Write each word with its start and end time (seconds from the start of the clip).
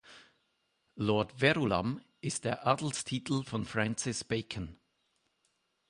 Lord 0.95 1.41
Verulam 1.41 2.01
ist 2.21 2.45
der 2.45 2.65
Adelstitel 2.65 3.43
von 3.43 3.65
Francis 3.65 4.23
Bacon. 4.23 4.79